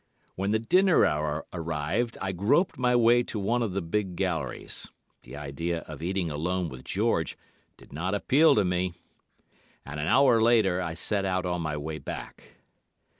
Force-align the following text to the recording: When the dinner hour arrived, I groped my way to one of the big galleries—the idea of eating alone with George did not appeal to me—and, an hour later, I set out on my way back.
When 0.33 0.49
the 0.49 0.57
dinner 0.57 1.05
hour 1.05 1.45
arrived, 1.53 2.17
I 2.19 2.31
groped 2.31 2.75
my 2.79 2.95
way 2.95 3.21
to 3.21 3.37
one 3.37 3.61
of 3.61 3.73
the 3.73 3.83
big 3.83 4.15
galleries—the 4.15 5.35
idea 5.37 5.81
of 5.81 6.01
eating 6.01 6.31
alone 6.31 6.69
with 6.69 6.83
George 6.83 7.37
did 7.77 7.93
not 7.93 8.15
appeal 8.15 8.55
to 8.55 8.65
me—and, 8.65 9.99
an 9.99 10.07
hour 10.07 10.41
later, 10.41 10.81
I 10.81 10.95
set 10.95 11.23
out 11.23 11.45
on 11.45 11.61
my 11.61 11.77
way 11.77 11.99
back. 11.99 12.55